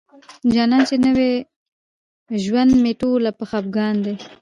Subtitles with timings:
[0.53, 1.31] جانان چې نوي
[2.43, 4.15] ژوند مي ټوله په خفګان دی